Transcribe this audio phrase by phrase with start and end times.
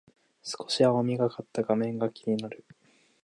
[0.41, 2.65] 少し青みがかった画面が気になる